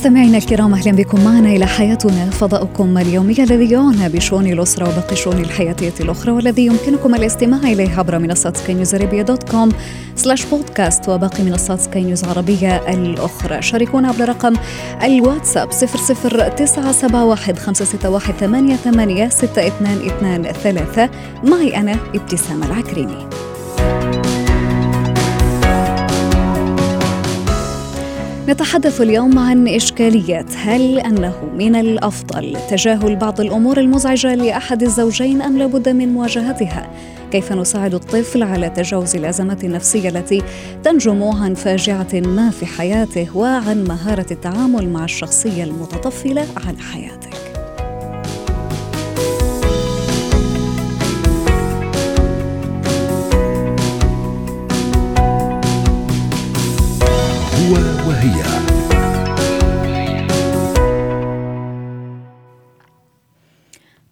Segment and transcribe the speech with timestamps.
[0.00, 5.38] مستمعينا الكرام أهلا بكم معنا إلى حياتنا فضاؤكم اليومي الذي يعنى بشؤون الأسرة وباقي الشؤون
[5.38, 9.68] الحياتية الأخرى والذي يمكنكم الاستماع اليه عبر منصات سكاي نيوز عربيه dot com
[10.16, 13.62] سلاش بودكاست وباقي منصات سكاي نيوز عربيه الأخرى.
[13.62, 14.54] شاركونا عبر رقم
[15.02, 21.08] الواتساب 00971 561 88 6223
[21.44, 23.28] معي أنا ابتسام العكريمي.
[28.50, 35.58] نتحدث اليوم عن إشكالية هل أنه من الأفضل تجاهل بعض الأمور المزعجة لأحد الزوجين أم
[35.58, 36.90] لابد من مواجهتها؟
[37.30, 40.42] كيف نساعد الطفل على تجاوز الأزمات النفسية التي
[40.84, 47.49] تنجم عن فاجعة ما في حياته وعن مهارة التعامل مع الشخصية المتطفلة على حياته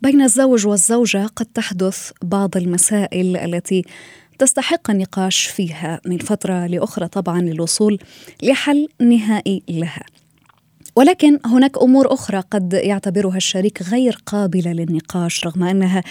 [0.08, 3.84] بين الزوج والزوجة قد تحدث بعض المسائل التي
[4.38, 7.98] تستحق النقاش فيها من فترة لأخرى طبعا للوصول
[8.42, 10.04] لحل نهائي لها.
[10.96, 16.02] ولكن هناك أمور أخرى قد يعتبرها الشريك غير قابلة للنقاش رغم أنها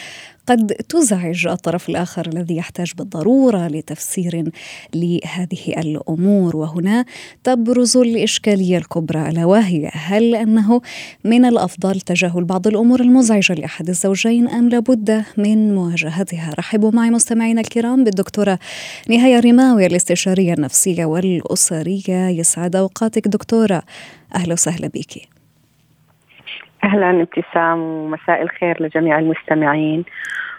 [0.48, 4.52] قد تزعج الطرف الآخر الذي يحتاج بالضرورة لتفسير
[4.96, 6.56] لهذه الأمور.
[6.56, 7.06] وهنا
[7.44, 9.30] تبرز الإشكالية الكبرى.
[9.30, 10.82] ألا وهي هل أنه
[11.24, 17.62] من الأفضل تجاهل بعض الأمور المزعجة لأحد الزوجين أم لابد من مواجهتها؟ رحبوا معي مستمعينا
[17.62, 18.60] الكرام بالدكتورة
[19.10, 22.28] نهاية الرماوي الاستشارية النفسية والأسرية.
[22.30, 23.84] يسعد أوقاتك دكتورة.
[24.36, 25.37] أهلا وسهلا بك.
[26.84, 30.04] أهلا ابتسام ومساء الخير لجميع المستمعين.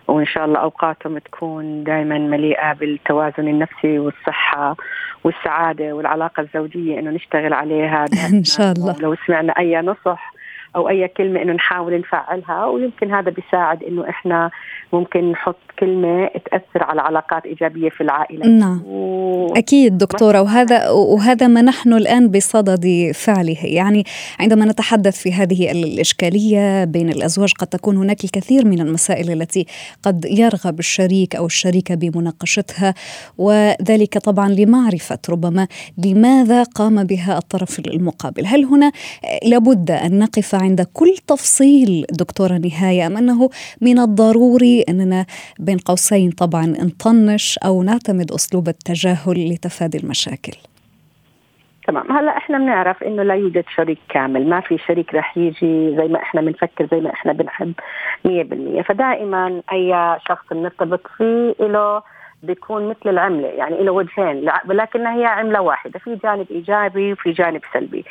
[0.08, 4.76] وإن شاء الله أوقاتهم تكون دائما مليئة بالتوازن النفسي والصحة
[5.24, 8.04] والسعادة والعلاقة الزوجية إنه نشتغل عليها.
[8.34, 8.96] إن شاء الله.
[9.00, 10.32] لو سمعنا أي نصح
[10.76, 14.50] أو أي كلمة إنه نحاول نفعلها ويمكن هذا بيساعد إنه إحنا
[14.92, 18.46] ممكن نحط كلمة تأثر على علاقات إيجابية في العائلة.
[18.46, 18.82] نعم.
[18.86, 19.46] و...
[19.56, 23.56] أكيد دكتورة وهذا وهذا ما نحن الآن بصدد فعله.
[23.64, 24.04] يعني
[24.40, 29.66] عندما نتحدث في هذه الإشكالية بين الأزواج قد تكون هناك الكثير من المسائل التي
[30.02, 32.94] قد يرغب الشريك أو الشريكة بمناقشتها
[33.38, 35.68] وذلك طبعا لمعرفة ربما
[36.04, 38.46] لماذا قام بها الطرف المقابل.
[38.46, 38.92] هل هنا
[39.44, 45.26] لابد أن نقف عند كل تفصيل دكتورة نهاية أم أنه من الضروري أننا
[45.58, 50.52] بين قوسين طبعا نطنش أو نعتمد أسلوب التجاهل لتفادي المشاكل.
[51.86, 52.12] تمام.
[52.12, 54.48] هلا إحنا بنعرف إنه لا يوجد شريك كامل.
[54.48, 57.72] ما في شريك رح يجي زي ما إحنا بنفكر زي ما إحنا بنحب
[58.24, 62.02] 100% فدائما أي شخص بنرتبط فيه له
[62.42, 67.60] بيكون مثل العملة يعني له وجهين ولكنها هي عملة واحدة في جانب إيجابي وفي جانب
[67.72, 68.04] سلبي.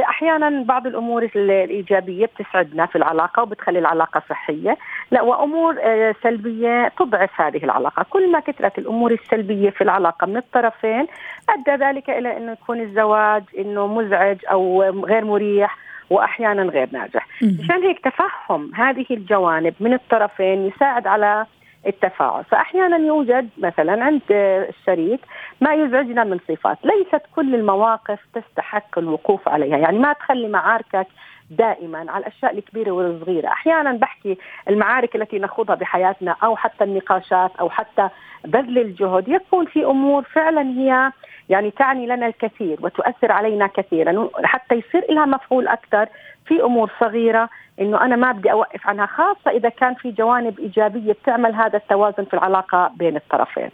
[0.00, 4.78] أحيانا بعض الأمور الإيجابية بتسعدنا في العلاقة وبتخلي العلاقة صحية.
[5.10, 5.76] لا وأمور
[6.22, 8.06] سلبية تضعف هذه العلاقة.
[8.10, 11.06] كل ما كثرت الأمور السلبية في العلاقة من الطرفين
[11.48, 15.76] أدى ذلك إلى أنه يكون الزواج أنه مزعج أو غير مريح
[16.10, 17.26] واحيانا غير ناجح.
[17.42, 21.46] مشان هيك تفهم هذه الجوانب من الطرفين يساعد على
[21.86, 22.44] التفاعل.
[22.44, 25.20] فأحيانا يوجد مثلا عند الشريك
[25.60, 29.76] ما يزعجنا من صفات ليست كل المواقف تستحق الوقوف عليها.
[29.76, 31.06] يعني ما تخلي معاركك
[31.50, 34.38] دائما على الأشياء الكبيرة والصغيرة، أحيانا بحكي
[34.68, 38.08] المعارك التي نخوضها بحياتنا أو حتى النقاشات أو حتى
[38.44, 41.12] بذل الجهد يكون في أمور فعلا هي
[41.50, 44.28] يعني تعني لنا الكثير وتؤثر علينا كثيرا.
[44.44, 46.08] حتى يصير لها مفعول أكثر
[46.46, 47.48] في أمور صغيرة
[47.80, 52.24] إنه أنا ما بدي أوقف عنها خاصة إذا كان في جوانب إيجابية بتعمل هذا التوازن
[52.24, 53.70] في العلاقة بين الطرفين.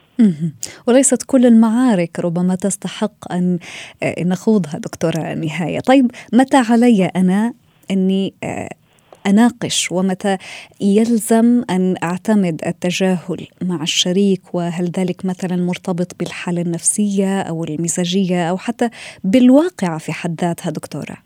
[0.88, 3.58] وليست كل المعارك ربما تستحق أن
[4.20, 7.52] نخوضها دكتورة نهاية، طيب متى علي أنا
[7.90, 8.34] أني
[9.26, 10.36] أناقش ومتى
[10.80, 18.58] يلزم أن أعتمد التجاهل مع الشريك وهل ذلك مثلا مرتبط بالحالة النفسية أو المزاجية أو
[18.58, 18.90] حتى
[19.24, 21.25] بالواقعه في حد ذاتها دكتورة؟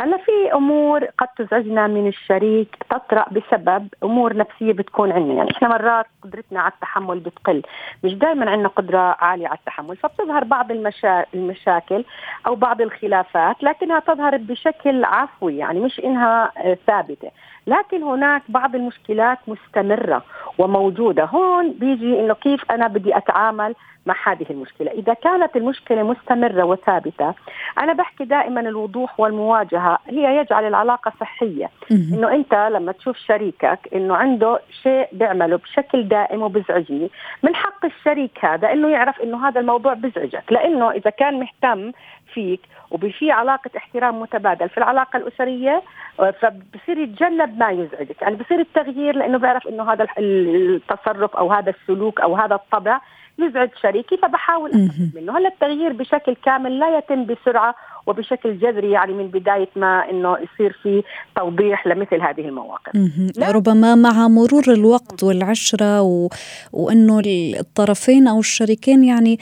[0.00, 5.68] هلا في أمور قد تزعجنا من الشريك تطرأ بسبب أمور نفسية بتكون عندنا، يعني إحنا
[5.68, 7.62] مرات قدرتنا على التحمل بتقل،
[8.04, 11.24] مش دائما عندنا قدرة عالية على التحمل، فبتظهر بعض المشا...
[11.34, 12.04] المشاكل
[12.46, 16.52] أو بعض الخلافات لكنها تظهر بشكل عفوي يعني مش إنها
[16.86, 17.30] ثابتة،
[17.66, 20.22] لكن هناك بعض المشكلات مستمرة
[20.58, 21.24] وموجودة.
[21.24, 23.74] هون بيجي إنه كيف أنا بدي أتعامل
[24.06, 24.90] مع هذه المشكلة.
[24.90, 27.34] إذا كانت المشكلة مستمرة وثابتة
[27.78, 31.70] أنا بحكي دائما الوضوح والمواجهة هي يجعل العلاقة صحية.
[31.90, 37.10] إنه أنت لما تشوف شريكك إنه عنده شيء بيعمله بشكل دائم وبزعجني
[37.42, 40.44] من حق الشريك هذا إنه يعرف إنه هذا الموضوع بزعجك.
[40.50, 41.92] لأنه إذا كان مهتم
[42.34, 42.60] فيك
[42.90, 45.82] وفي علاقة احترام متبادل في العلاقة الأسرية
[46.18, 48.22] فبصير يتجنب ما يزعجك.
[48.22, 53.00] يعني بصير التغيير لأنه بيعرف أنه هذا التصرف أو هذا السلوك أو هذا الطبع
[53.38, 54.70] يزعج شريكي فبحاول
[55.14, 55.38] منه.
[55.38, 57.74] هلا التغيير بشكل كامل لا يتم بسرعة.
[58.06, 61.02] وبشكل جذري يعني من بداية ما أنه يصير في
[61.36, 62.92] توضيح لمثل هذه المواقف.
[63.38, 66.28] ربما مع مرور الوقت والعشرة و...
[66.72, 67.22] وأنه
[67.60, 69.38] الطرفين أو الشريكين يعني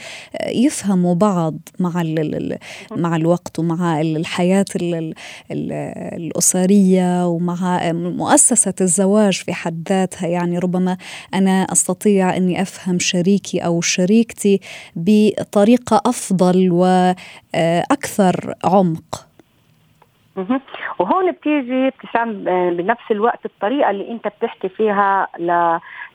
[0.47, 2.57] يفهموا بعض مع ال...
[2.91, 5.13] مع الوقت ومع الحياة ال...
[5.51, 5.71] ال...
[6.15, 10.27] الأسرية ومع مؤسسة الزواج في حد ذاتها.
[10.27, 10.97] يعني ربما
[11.33, 14.59] أنا أستطيع أني أفهم شريكي أو شريكتي
[14.95, 16.71] بطريقة أفضل
[18.65, 19.27] عمق.
[20.99, 25.27] وهون بتيجي ابتسام آه، بنفس الوقت الطريقة اللي انت بتحكي فيها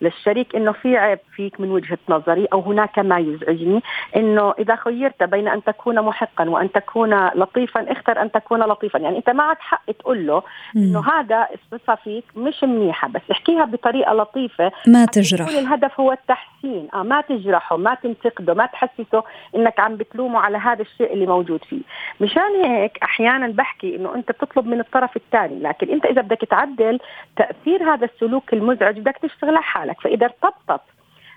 [0.02, 3.82] للشريك إنه في عيب فيك من وجهة نظري أو هناك ما يزعجني
[4.16, 8.98] إنه إذا خيرت بين أن تكون محقا وأن تكون لطيفا اختر أن تكون لطيفا.
[8.98, 10.42] يعني أنت معك حق تقول له
[10.76, 14.72] إنه هذا الصفة فيك مش منيحة بس احكيها بطريقة لطيفة.
[14.86, 15.48] ما تجرح.
[15.48, 16.88] الهدف هو التحسين.
[16.94, 19.22] آه ما تجرحه ما تنتقده ما تحسسه
[19.56, 21.82] إنك عم بتلومه على هذا الشيء اللي موجود فيه.
[22.20, 26.98] مشان هيك أحيانا بحكي إنه أنت بتطلب من الطرف الثاني لكن أنت إذا بدك تعدل
[27.36, 30.80] تأثير هذا السلوك المزعج بدك تشتغل على حالك فإذا ارتبطت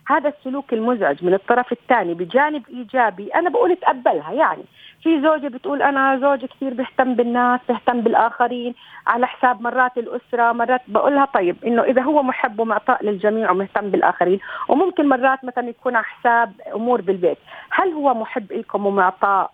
[0.07, 4.63] هذا السلوك المزعج من الطرف الثاني بجانب إيجابي أنا بقول تقبلها يعني
[5.03, 8.75] في زوجة بتقول أنا زوج كثير بيهتم بالناس بيهتم بالآخرين
[9.07, 14.39] على حساب مرات الأسرة مرات بقولها طيب إنه إذا هو محب ومعطاء للجميع ومهتم بالآخرين
[14.69, 17.38] وممكن مرات مثلا يكون على حساب أمور بالبيت.
[17.71, 19.51] هل هو محب لكم ومعطاء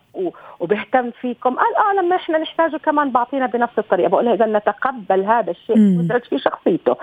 [0.60, 1.56] وبيهتم فيكم.
[1.56, 4.10] قال آه لما إحنا نحتاجه كمان بعطينا بنفس الطريقة.
[4.10, 6.96] بقول إذا نتقبل هذا الشيء المزعج في شخصيته.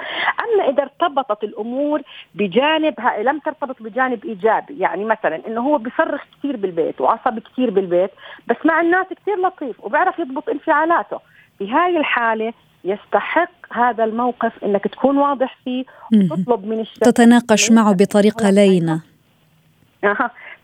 [0.45, 2.03] أما إذا ارتبطت الأمور
[2.35, 8.11] بجانب لم ترتبط بجانب إيجابي يعني مثلا إنه هو بيصرخ كثير بالبيت وعصبي كثير بالبيت
[8.49, 11.21] بس مع الناس كثير لطيف وبيعرف يضبط انفعالاته.
[11.59, 12.53] في هاي الحالة
[12.85, 15.85] يستحق هذا الموقف إنك تكون واضح فيه
[16.15, 19.03] وتطلب من الشخص تتناقش معه بطريقة لينة.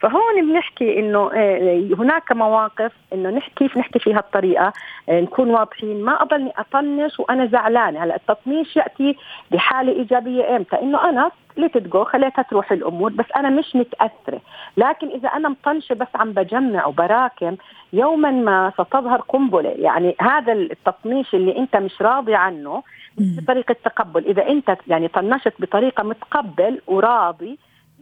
[0.00, 4.72] فهون بنحكي إنه آه، هناك مواقف إنه نحكي كيف نحكي فيها الطريقة
[5.08, 6.04] آه، نكون واضحين.
[6.04, 8.04] ما أضلني أطنش وأنا زعلانة.
[8.04, 9.16] هلأ التطنيش يأتي
[9.50, 14.40] بحالة إيجابية إمتى؟ إنه أنا ليت جو خليتها تروح الأمور بس أنا مش متأثرة.
[14.76, 17.56] لكن إذا أنا مطنشة بس عم بجمع وبراكم
[17.92, 19.70] يوما ما ستظهر قنبلة.
[19.70, 22.82] يعني هذا التطنيش اللي أنت مش راضي عنه
[23.18, 24.24] بطريقة تقبل.
[24.26, 27.58] إذا أنت يعني طنشت بطريقة متقبل وراضي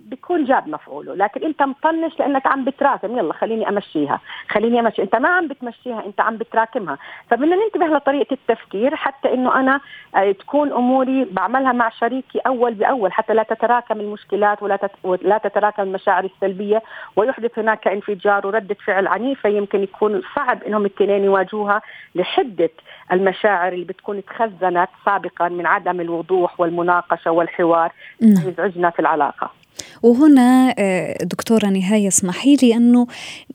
[0.09, 3.19] بيكون جاب مفعوله لكن انت مطنش لأنك عم بتراكم.
[3.19, 4.21] يلا خليني أمشيها.
[4.49, 5.03] خليني أمشي.
[5.03, 6.99] انت ما عم بتمشيها انت عم بتراكمها.
[7.31, 9.81] فبدنا ننتبه لطريقة التفكير حتى إنه أنا
[10.17, 14.79] آه، تكون أموري بعملها مع شريكي أول بأول حتى لا تتراكم المشكلات ولا
[15.23, 16.83] لا تتراكم المشاعر السلبية.
[17.17, 19.49] ويحدث هناك انفجار وردة فعل عنيفة.
[19.49, 21.83] يمكن يكون صعب إنهم الاثنين يواجهوها
[22.15, 22.71] لحدة
[23.13, 27.93] المشاعر اللي بتكون تخزنت سابقا من عدم الوضوح والمناقشة والحوار.
[28.21, 29.58] يزعجنا في العلاقة.
[30.03, 33.07] وهنا آه، دكتورة نهاية اسمحي لي أنه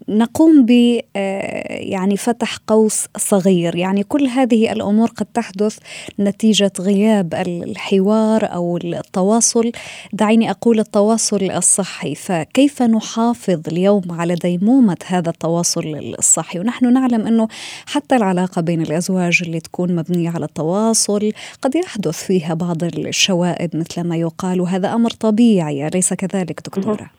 [0.09, 3.75] نقوم ب آه، يعني فتح قوس صغير.
[3.75, 5.77] يعني كل هذه الأمور قد تحدث
[6.19, 9.71] نتيجة غياب الحوار أو التواصل.
[10.13, 12.15] دعيني أقول التواصل الصحي.
[12.15, 17.47] فكيف نحافظ اليوم على ديمومة هذا التواصل الصحي؟ ونحن نعلم أنه
[17.85, 24.01] حتى العلاقة بين الأزواج اللي تكون مبنية على التواصل قد يحدث فيها بعض الشوائب مثل
[24.01, 27.09] ما يقال وهذا أمر طبيعي كذلك دكتورة؟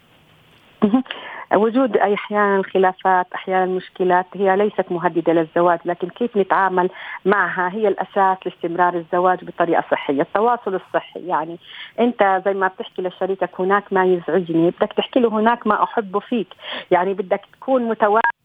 [1.54, 6.90] وجود أحيانا الخلافات أحيانا المشكلات هي ليست مهددة للزواج لكن كيف نتعامل
[7.24, 11.26] معها؟ هي الأساس لاستمرار الزواج بطريقة صحية التواصل الصحي.
[11.26, 11.58] يعني
[12.00, 16.48] أنت زي ما بتحكي لشريكك هناك ما يزعجني بدك تحكي له هناك ما أحبه فيك.
[16.90, 18.43] يعني بدك تكون متواصل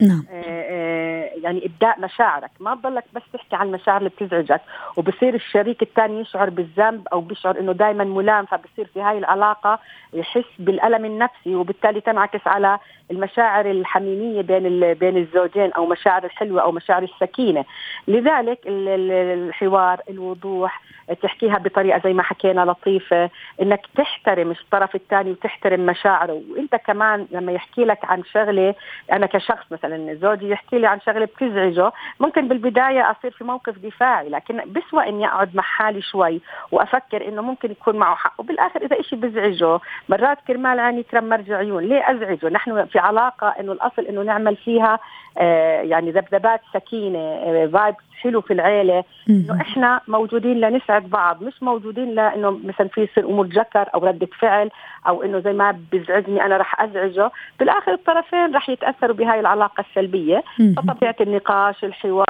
[0.00, 0.24] نعم.
[0.30, 2.50] آه، آه، يعني إبداء مشاعرك.
[2.60, 4.60] ما تضلك بس تحكي عن المشاعر اللي بتزعجك
[4.96, 9.78] وبصير الشريك الثاني يشعر بالذنب أو بيشعر إنه دائما ملام فبصير في هاي العلاقة
[10.12, 12.78] يحس بالألم النفسي وبالتالي تنعكس على
[13.10, 17.64] المشاعر الحميمية بين بين الزوجين أو مشاعر الحلوة أو مشاعر السكينة.
[18.08, 20.82] لذلك الحوار الوضوح
[21.22, 23.30] تحكيها بطريقة زي ما حكينا لطيفة
[23.62, 26.42] إنك تحترم الطرف الثاني وتحترم مشاعره.
[26.50, 28.74] وإنت كمان لما يحكي لك عن شغلة
[29.12, 29.87] أنا كشخص مثلا
[30.22, 35.26] زوجي يحكي لي عن شغلة بتزعجه ممكن بالبداية أصير في موقف دفاعي لكن بسوى إني
[35.26, 36.40] أقعد مع حالي شوي
[36.72, 38.34] وأفكر إنه ممكن يكون معه حق.
[38.38, 43.48] وبالآخر إذا شيء بزعجه مرات كرمال عيني كرم مرجع عيون ليه أزعجه؟ نحن في علاقة
[43.48, 44.98] إنه الأصل إنه نعمل فيها
[45.38, 51.62] آه يعني ذبذبات سكينة آه فايبس حلو في العيلة إنه إحنا موجودين لنسعد بعض مش
[51.62, 54.70] موجودين لإنه مثلا في يصير أمور جكر أو ردة فعل
[55.08, 60.44] أو إنه زي ما بيزعجني أنا راح أزعجه بالآخر الطرفين راح يتأثروا بهاي العلاقة السلبية.
[60.76, 62.26] فطبيعة النقاش الحوار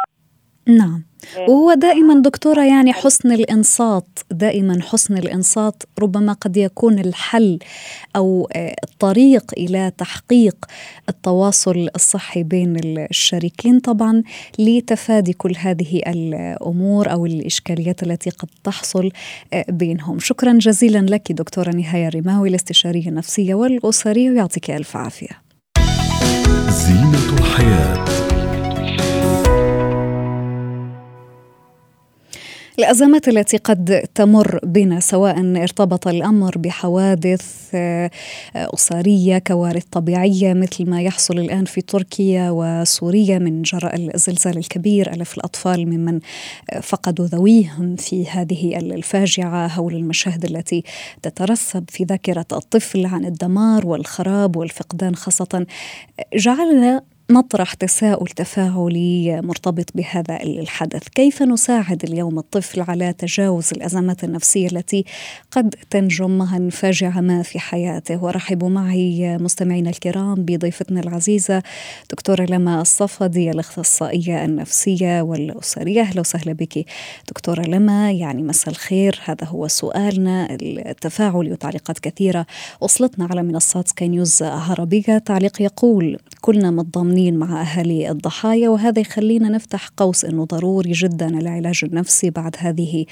[0.68, 1.02] نعم.
[1.48, 7.58] وهو دائما دكتورة يعني حسن الإنصات دائما حسن الإنصات ربما قد يكون الحل
[8.16, 10.56] أو آه، الطريق إلى تحقيق
[11.08, 12.76] التواصل الصحي بين
[13.10, 14.22] الشريكين طبعا
[14.58, 19.10] لتفادي كل هذه الأمور أو الإشكاليات التي قد تحصل
[19.52, 20.18] آه، بينهم.
[20.18, 25.48] شكرا جزيلا لك دكتورة نهاية الرماوي الاستشارية النفسية والأسرية ويعطيك ألف عافية.
[26.68, 28.27] زينة الحياة.
[32.78, 38.10] الأزمات التي قد تمر بنا سواء ارتبط الأمر بحوادث آه،
[38.54, 45.38] أسرية كوارث طبيعية مثل ما يحصل الآن في تركيا وسوريا من جراء الزلزال الكبير ألف
[45.38, 46.20] الأطفال ممن
[46.82, 50.84] فقدوا ذويهم في هذه الفاجعة هول المشاهد التي
[51.22, 55.66] تترسب في ذاكرة الطفل عن الدمار والخراب والفقدان خاصة
[56.34, 61.08] جعلنا نطرح تساؤل تفاعلي مرتبط بهذا الحدث.
[61.08, 65.04] كيف نساعد اليوم الطفل على تجاوز الأزمات النفسية التي
[65.50, 71.62] قد تنجم عن فاجعة ما في حياته؟ ورحبوا معي مستمعينا الكرام بضيفتنا العزيزة
[72.10, 76.00] دكتورة لما الصفدي الأخصائية النفسية والأسرية.
[76.00, 76.84] أهلا وسهلا بك
[77.28, 78.12] دكتورة لما.
[78.12, 79.20] يعني مساء الخير.
[79.24, 80.56] هذا هو سؤالنا.
[80.62, 82.46] التفاعل وتعليقات كثيرة.
[82.80, 85.18] وصلتنا على منصات سكاي نيوز عربية.
[85.18, 91.28] تعليق يقول كلنا متضامنين متضامنين مع أهالي الضحايا وهذا يخلينا نفتح قوس أنه ضروري جدا
[91.28, 93.04] العلاج النفسي بعد هذه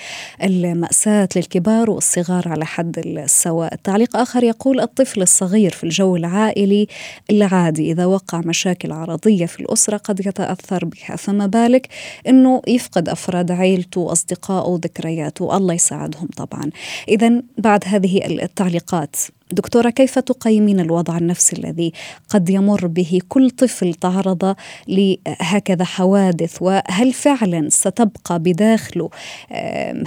[0.42, 3.74] المأساة للكبار والصغار على حد السواء.
[3.74, 6.86] التعليق آخر يقول الطفل الصغير في الجو العائلي
[7.30, 11.88] العادي إذا وقع مشاكل عرضية في الأسرة قد يتأثر بها فما بالك
[12.28, 16.70] أنه يفقد أفراد عيلته وأصدقائه وذكرياته الله يساعدهم طبعا.
[17.08, 19.16] إذا بعد هذه التعليقات
[19.52, 21.92] دكتورة كيف تقيمين الوضع النفسي الذي
[22.34, 24.56] قد يمر به كل طفل تعرض
[24.88, 29.10] لهكذا حوادث؟ وهل فعلا ستبقى بداخله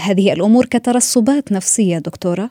[0.01, 2.50] هذه الأمور كترسبات نفسية دكتورة؟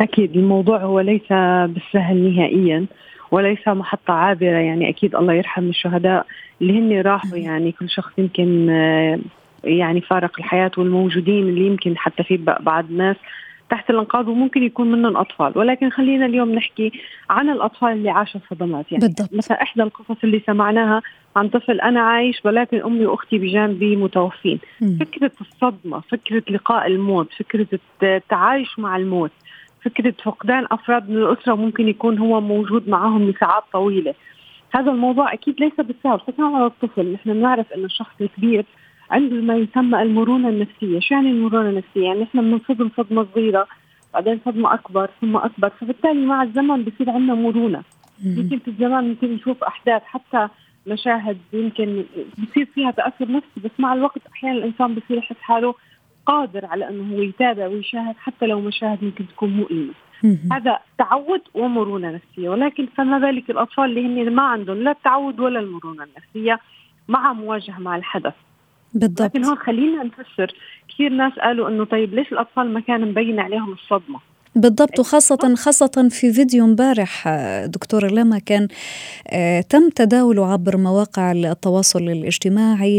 [0.00, 1.28] أكيد الموضوع هو ليس
[1.68, 2.86] بالسهل نهائيا
[3.30, 4.58] وليس محطة عابرة.
[4.58, 6.26] يعني أكيد الله يرحم الشهداء
[6.62, 7.38] اللي هن راحوا.
[7.38, 8.68] يعني كل شخص يمكن
[9.64, 13.16] يعني فارق الحياة والموجودين اللي يمكن حتى في بعض ناس
[13.72, 16.92] تحت الانقاذ وممكن يكون منهم اطفال ولكن خلينا اليوم نحكي
[17.30, 19.32] عن الأطفال اللي عاشوا صدمات يعني بالضبط.
[19.32, 21.02] مثلا إحدى القصص اللي سمعناها
[21.36, 24.58] عن طفل أنا عايش ولكن أمي وأختي بجانبي متوفين.
[24.80, 24.98] م.
[24.98, 27.66] فكرة الصدمة فكرة لقاء الموت فكرة
[28.02, 29.30] التعايش مع الموت
[29.84, 34.14] فكرة فقدان أفراد من الأسرة ممكن يكون هو موجود معهم لساعات طويلة.
[34.74, 37.12] هذا الموضوع أكيد ليس بالسهل خصوصا على الطفل.
[37.12, 38.64] نحن بنعرف إنه الشخص الكبير
[39.12, 43.66] عنده ما يسمى المرونة النفسية، شو يعني المرونة النفسية؟ يعني إحنا بننصدم صدمة صغيرة
[44.14, 47.82] بعدين صدمة أكبر ثم أكبر، فبالتالي مع الزمن بصير عندنا مرونة.
[48.24, 50.48] يمكن في الزمان ممكن نشوف أحداث حتى
[50.86, 52.04] مشاهد يمكن
[52.38, 55.74] بصير فيها تأثر نفسي بس مع الوقت أحيانا الإنسان بصير يحس حاله
[56.26, 59.92] قادر على إنه هو يتابع ويشاهد حتى لو مشاهد ممكن تكون مؤلمة.
[60.52, 62.48] هذا تعود ومرونة نفسية.
[62.48, 66.60] ولكن فما بالك الأطفال اللي هن ما عندهم لا التعود ولا المرونة النفسية.
[67.08, 68.34] مع مواجهة مع الحدث.
[68.94, 69.22] بالضبط.
[69.22, 70.54] لكن هون خلينا نفسر
[70.88, 76.08] كثير ناس قالوا إنه طيب ليش الأطفال ما كان مبين عليهم الصدمة؟ بالضبط وخاصة خاصة
[76.10, 77.28] في فيديو امبارح
[77.64, 78.68] دكتورة لما كان
[79.28, 82.98] آه، تم تداوله عبر مواقع التواصل الاجتماعي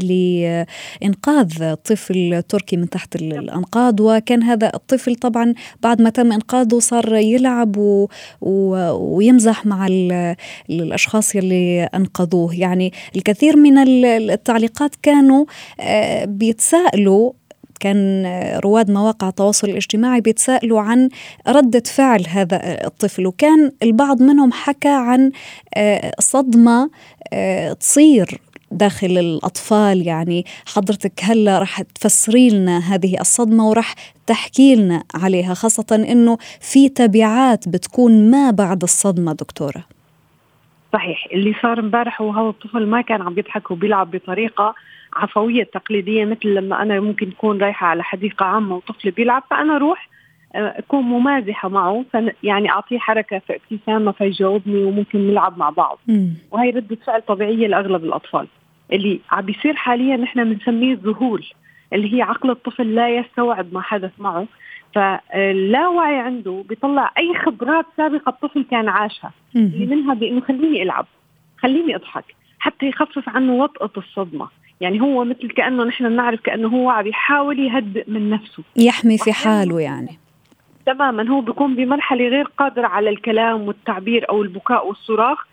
[1.02, 7.16] لإنقاذ طفل تركي من تحت الأنقاض وكان هذا الطفل طبعا بعد ما تم إنقاذه صار
[7.16, 8.08] يلعب و
[8.42, 8.76] و
[9.16, 9.88] ويمزح مع
[10.70, 12.56] الأشخاص يلي أنقذوه.
[12.56, 15.46] يعني الكثير من التعليقات كانوا
[15.80, 17.32] آه، بيتساءلوا
[17.84, 18.26] كان
[18.64, 21.10] رواد مواقع التواصل الاجتماعي بيتساءلوا عن
[21.48, 25.32] ردة فعل هذا الطفل وكان البعض منهم حكى عن
[25.76, 26.90] آه، صدمة
[27.34, 28.40] آه، تصير
[28.72, 30.08] داخل الأطفال.
[30.08, 33.96] يعني حضرتك هلا رح تفسري لنا هذه الصدمة ورح
[34.28, 39.84] تحكي لنا عليها خاصة أنه في تبعات بتكون ما بعد الصدمة دكتورة.
[40.94, 41.28] صحيح.
[41.34, 44.76] اللي صار امبارح هو هذا الطفل ما كان عم يضحك وبيلعب بطريقة
[45.16, 50.10] عفوية تقليدية مثل لما أنا ممكن اكون رايحة على حديقة عامة وطفل بيلعب فأنا أروح
[50.56, 52.06] آه، أكون ممازحة معه
[52.44, 56.00] يعني أعطيه حركة في ابتسامه فيجاوبني وممكن نلعب مع بعض.
[56.52, 58.48] وهي ردة فعل طبيعية لأغلب الأطفال.
[58.94, 61.46] اللي عم بيصير حاليا نحن بنسميه الذهول
[61.94, 64.48] اللي هي عقل الطفل لا يستوعب ما حدث معه.
[64.96, 71.06] فاللاوعي عنده بيطلع أي خبرات سابقة الطفل كان عاشها اللي منها بأنه خليني ألعب
[71.58, 72.26] خليني أضحك
[72.60, 74.48] حتى يخفف عنه وطأة الصدمة.
[74.84, 78.64] يعني هو مثل كأنه نحن بنعرف كأنه هو عم يحاول يهدئ من نفسه.
[78.76, 80.20] يحمي في حاله يعني.
[80.86, 85.48] تماما هو بيكون بمرحلة غير قادر على الكلام والتعبير أو البكاء والصراخ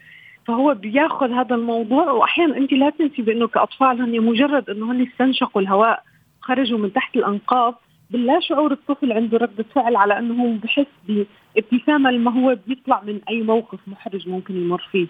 [0.46, 2.10] فهو بياخذ هذا الموضوع.
[2.10, 6.02] واحيانا أنت لا تنسي بأنه كأطفال هن مجرد إنه هن استنشقوا الهواء
[6.40, 7.80] خرجوا من تحت الأنقاض.
[8.10, 13.20] باللا شعور الطفل عنده ردة فعل على إنه هو بحس بابتسامة لما هو بيطلع من
[13.28, 15.06] أي موقف محرج ممكن يمر فيه.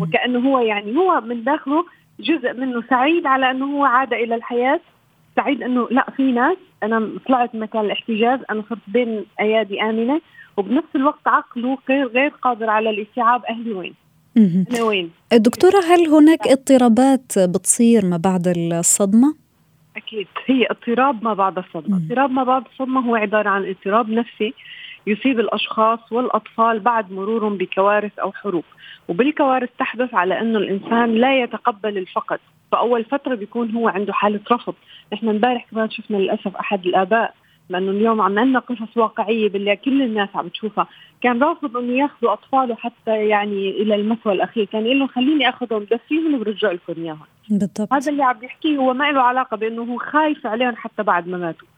[0.00, 1.84] وكأنه هو يعني هو من داخله
[2.20, 4.80] جزء منه سعيد على أنه هو عاد إلى الحياة.
[5.36, 10.20] سعيد أنه لا في ناس أنا طلعت مكان الاحتجاز أنا صرت بين أيادي آمنة
[10.56, 13.94] وبنفس الوقت عقله غير غير قادر على الاستيعاب أهلي وين.
[14.36, 19.34] أنا وين؟ دكتورة هل هناك اضطرابات بتصير ما بعد الصدمة؟
[19.96, 21.96] أكيد هي اضطراب ما بعد الصدمة.
[21.96, 24.54] اضطراب ما بعد الصدمة هو عبارة عن اضطراب نفسي
[25.08, 28.64] يصيب الأشخاص والأطفال بعد مرورهم بكوارث أو حروب.
[29.08, 32.38] وبالكوارث تحدث على انه الإنسان لا يتقبل الفقد.
[32.72, 34.74] فأول فترة بيكون هو عنده حالة رفض.
[35.12, 37.34] نحن امبارح كمان شفنا للأسف أحد الآباء
[37.68, 40.86] لأنه اليوم عم عندنا قصص واقعية باللي كل الناس عم تشوفها.
[41.22, 44.64] كان رافض انه يأخذوا أطفاله حتى يعني إلى المثوى الأخير.
[44.64, 47.26] كان يقول لهم خليني أخذهم دفيهم وبرجع لكم إياهم.
[47.50, 47.92] بالضبط.
[47.92, 51.38] هذا اللي عم يحكيه هو ما له علاقة بأنه هو خايف عليهم حتى بعد ما
[51.38, 51.68] ماتوا.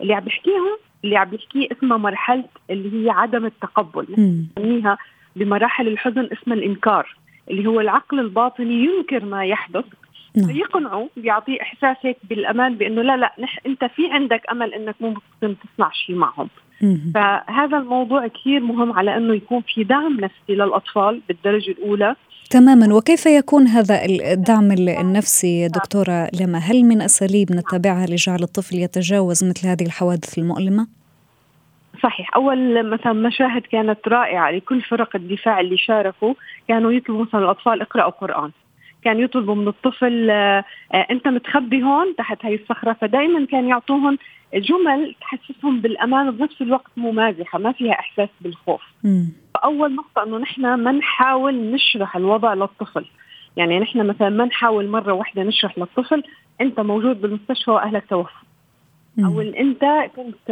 [0.00, 4.06] اللي عم يحكيهم اللي عم يحكيه اسمها مرحلة اللي هي عدم التقبل.
[4.58, 4.98] نسميها
[5.36, 7.16] بمراحل الحزن اسمها الإنكار
[7.50, 9.84] اللي هو العقل الباطني ينكر ما يحدث.
[10.36, 10.46] نعم.
[10.46, 15.20] فيقنعوا بيعطيه إحساس هيك بالأمان بإنه لا لا نح أنت في عندك أمل إنك ممكن
[15.40, 16.48] تصنع شيء معهم.
[17.14, 22.16] فهذا الموضوع كثير مهم على إنه يكون في دعم نفسي للأطفال بالدرجة الأولى.
[22.50, 22.94] تماما.
[22.94, 29.68] وكيف يكون هذا الدعم النفسي دكتورة لما؟ هل من أساليب نتبعها لجعل الطفل يتجاوز مثل
[29.68, 30.86] هذه الحوادث المؤلمة؟
[32.02, 32.34] صحيح.
[32.36, 36.34] أول مثلا مشاهد كانت رائعة لكل فرق الدفاع اللي شاركوا
[36.68, 38.50] كانوا يطلبوا مثلا الأطفال اقرأوا قرآن.
[39.04, 44.18] كان يطلبوا من الطفل آه أنت متخبي هون تحت هي الصخرة فدائما كان يعطوهم
[44.54, 48.82] جمل تحسسهم بالأمان وبنفس الوقت ممازحة ما فيها إحساس بالخوف.
[49.04, 49.24] م.
[49.54, 53.04] فأول نقطة إنه نحن ما نحاول نشرح الوضع للطفل.
[53.56, 56.22] يعني نحن مثلا ما نحاول مرة واحدة نشرح للطفل
[56.60, 58.40] أنت موجود بالمستشفى وأهلك توفوا.
[59.24, 60.50] أو إن أنت كنت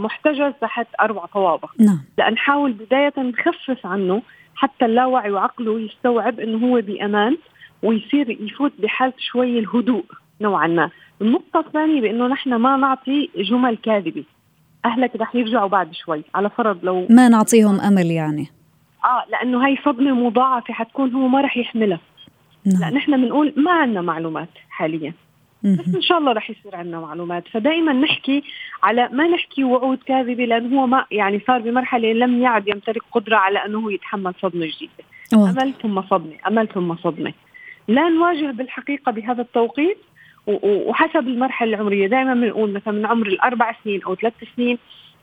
[0.00, 1.70] محتجز تحت أربع طوابق.
[1.80, 2.00] نعم.
[2.18, 4.22] لا نحاول بداية نخفف عنه
[4.54, 7.36] حتى اللاوعي وعقله يستوعب إنه هو بأمان.
[7.82, 10.04] ويصير يفوت بحاله شوي الهدوء
[10.40, 10.90] نوعا ما.
[11.22, 14.24] النقطة الثانية بأنه نحن ما نعطي جمل كاذبة.
[14.84, 18.46] أهلك رح يرجعوا بعد شوي على فرض لو ما نعطيهم أمل يعني.
[19.04, 22.00] آه لأنه هي صدمة مضاعفة حتكون هو ما رح يحملها.
[22.66, 22.80] نعم.
[22.80, 25.12] لا نحن بنقول ما عندنا معلومات حاليا.
[25.62, 27.48] بس إن شاء الله رح يصير عندنا معلومات.
[27.48, 28.42] فدائما نحكي
[28.82, 33.36] على ما نحكي وعود كاذبة لأنه هو ما يعني صار بمرحلة لم يعد يمتلك قدرة
[33.36, 35.04] على أنه يتحمل صدمة جديدة.
[35.34, 35.62] واضح.
[35.62, 37.32] أمل ثم صدمة أمل ثم صدمة.
[37.88, 39.98] لا نواجه بالحقيقة بهذا التوقيت
[40.62, 42.06] وحسب المرحلة العمرية.
[42.06, 44.78] دائما بنقول مثلا من عمر الأربع سنين أو ثلاث سنين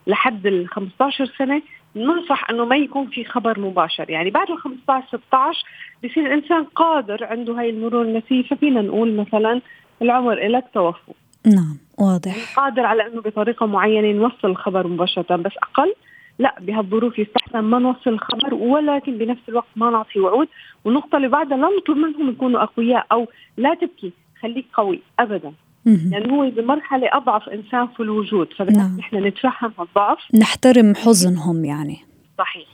[0.08, 1.62] لحد ال 15 سنة
[1.96, 4.10] ننصح إنه ما يكون في خبر مباشر.
[4.10, 5.64] يعني بعد ال 15 16
[6.04, 9.62] بصير الإنسان قادر عنده هاي المرور النفسيه ففينا نقول مثلا
[10.02, 11.14] العمر إلك توفوا
[11.46, 12.56] نعم واضح.
[12.56, 15.94] قادر على إنه بطريقة معينة نوصل الخبر مباشرة بس أقل
[16.40, 20.48] لا بهالظروف يستحسن ما نوصل الخبر ولكن بنفس الوقت ما نعطي وعود.
[20.86, 25.54] والنقطة اللي بعدها لا نطلب منهم يكونوا أقوياء أو لا تبكي خليك قوي ابدا.
[25.86, 29.28] لأنه يعني هو بمرحله أضعف إنسان في الوجود فنحن نعم.
[29.28, 30.18] نتفهم الضعف.
[30.34, 31.98] نحترم حزنهم يعني.
[32.38, 32.68] صحيح.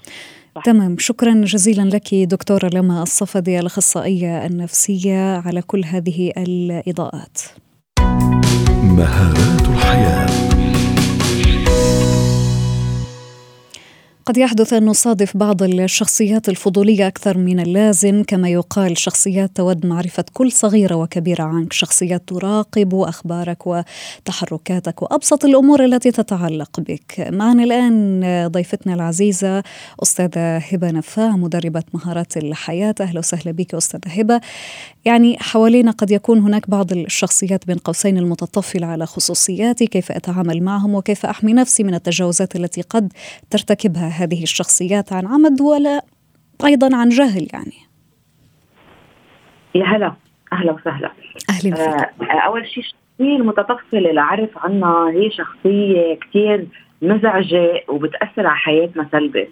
[0.55, 0.61] صح.
[0.61, 0.95] تمام.
[0.99, 7.41] شكرا جزيلا لك دكتورة لما الصفدي الأخصائية النفسية على كل هذه الإضاءات.
[8.83, 10.50] مهارات الحياة.
[14.25, 20.25] قد يحدث أن نصادف بعض الشخصيات الفضولية أكثر من اللازم كما يقال شخصيات تود معرفة
[20.33, 27.27] كل صغيرة وكبيرة عنك شخصيات تراقب أخبارك وتحركاتك وأبسط الأمور التي تتعلق بك.
[27.31, 29.63] معنا الآن ضيفتنا العزيزة
[30.03, 32.95] أستاذة هبة نفاه مدربة مهارات الحياة.
[33.01, 34.41] أهلا وسهلا بك أستاذة هبة.
[35.05, 40.95] يعني حوالينا قد يكون هناك بعض الشخصيات بين قوسين المتطفلة على خصوصياتي كيف أتعامل معهم
[40.95, 43.13] وكيف أحمي نفسي من التجاوزات التي قد
[43.49, 46.01] ترتكبها هذه الشخصيات عن عمد ولا
[46.65, 47.77] أيضا عن جهل يعني؟
[49.75, 50.13] يا هلا.
[50.53, 51.11] أهلا وسهلا.
[51.49, 56.67] أهلا فيك آه أول شيء الشخصيه المتطفله اللي عرف عنها هي شخصية كثير
[57.01, 59.49] مزعجة وبتأثر على حياتنا سلبي.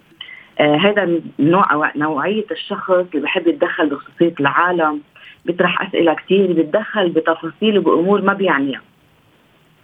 [0.60, 5.00] آه هذا نوع نوعية الشخص اللي بحب يتدخل بخصوصية العالم
[5.44, 8.80] بيطرح أسئلة كثير بيتدخل بتفاصيل وبأمور ما بيعنيها.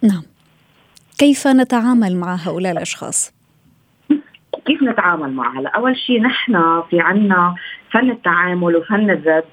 [0.03, 0.23] نعم.
[1.17, 3.36] كيف نتعامل مع هؤلاء الأشخاص؟
[4.67, 7.55] كيف نتعامل معها؟ أول شيء نحن في عنا
[7.91, 9.43] فن التعامل وفن الرد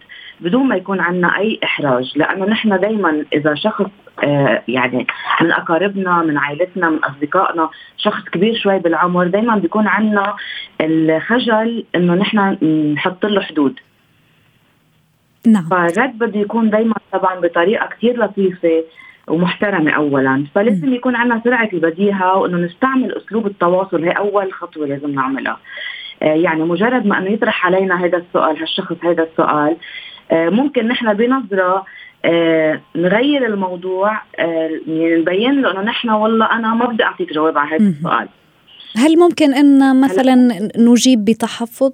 [0.41, 3.91] بدون ما يكون عنا أي إحراج لأنه نحن دائما إذا شخص
[4.25, 5.07] آه يعني
[5.41, 10.37] من أقاربنا من عائلتنا من أصدقائنا شخص كبير شوي بالعمر دائما بيكون عنا
[10.81, 12.39] الخجل إنه نحن
[12.95, 13.81] نحط له حدود
[15.47, 18.85] نعم فالرد بده يكون دائما طبعا بطريقة كثير لطيفة
[19.29, 20.45] ومحترمة اولا.
[20.55, 24.05] فلازم يكون عندنا سرعة البديهة وإنه نستعمل أسلوب التواصل.
[24.05, 25.59] هي أول خطوة لازم نعملها.
[26.23, 29.77] آه يعني مجرد ما إنه يطرح علينا هذا السؤال هالشخص هذا السؤال
[30.31, 31.85] آه ممكن نحن بنظرة
[32.25, 37.77] آه نغير الموضوع يعني نبين له إنه نحن والله أنا ما بدي أعطيك جواب على
[37.77, 38.29] هذا السؤال.
[38.97, 40.35] هل ممكن إن مثلا
[40.79, 41.93] نجيب بتحفظ؟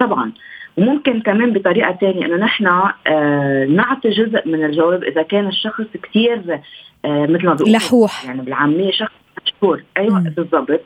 [0.00, 0.32] طبعا.
[0.78, 2.66] وممكن كمان بطريقة ثانية إنه نحن
[3.06, 6.60] آه نعطي جزء من الجواب إذا كان الشخص كثير
[7.04, 8.24] آه مثل ما بيقولوا لحوح.
[8.24, 9.12] يعني بالعامية شخص
[9.46, 10.80] حشور أيوه بالضبط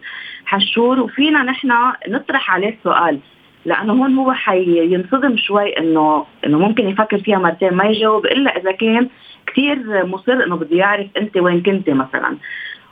[0.44, 1.00] حشور.
[1.00, 1.72] وفينا نحن
[2.08, 3.18] نطرح عليه السؤال
[3.64, 8.72] لأنه هون هو حينصدم شوي إنه إنه ممكن يفكر فيها مرتين ما يجاوب إلا إذا
[8.72, 9.08] كان
[9.46, 12.36] كثير مصر إنه بده يعرف أنت وين كنت مثلا.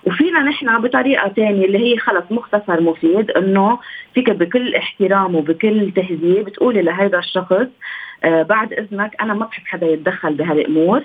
[0.05, 3.79] وفينا نحن بطريقة ثانية اللي هي خلص مختصر مفيد إنه
[4.15, 7.67] فيك بكل احترام وبكل تهذيب بتقولي لهذا الشخص
[8.25, 11.03] آه بعد إذنك أنا ما بحب حدا يتدخل بهالأمور.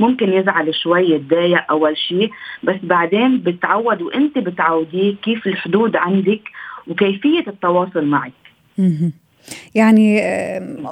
[0.00, 2.30] ممكن يزعل شوي يتضايق أول شيء
[2.62, 6.40] بس بعدين بتعود وأنت بتعوديه كيف الحدود عندك
[6.86, 8.32] وكيفية التواصل معك.
[9.74, 10.20] يعني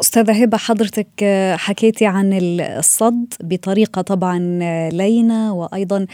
[0.01, 1.25] أستاذة هبة حضرتك
[1.57, 4.39] حكيتي عن الصد بطريقة طبعا
[4.91, 6.07] لينة وأيضا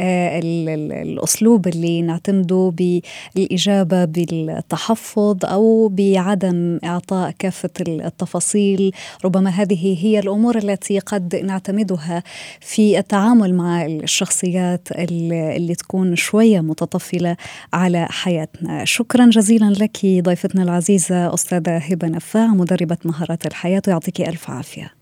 [0.00, 8.92] الأسلوب اللي نعتمده بالإجابة بالتحفظ أو بعدم إعطاء كافة التفاصيل.
[9.24, 12.22] ربما هذه هي الأمور التي قد نعتمدها
[12.60, 17.36] في التعامل مع الشخصيات اللي تكون شوية متطفلة
[17.72, 18.84] على حياتنا.
[18.84, 24.92] شكرا جزيلا لك ضيفتنا العزيزة أستاذة هبه نفاع مدربة مهارات الحياة ويعطيك ألف عافية.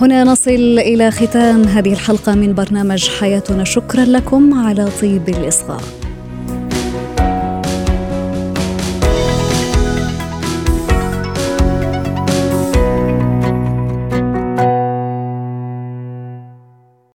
[0.00, 3.64] هنا نصل إلى ختام هذه الحلقة من برنامج حياتنا.
[3.64, 6.01] شكرا لكم على طيب الإصغاء.